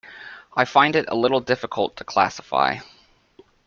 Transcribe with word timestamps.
I 0.57 0.65
find 0.65 0.95
it 0.95 1.05
a 1.09 1.15
little 1.15 1.41
difficult 1.41 1.97
to 1.97 2.03
classify. 2.03 2.77